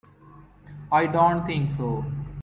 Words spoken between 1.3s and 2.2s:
think so.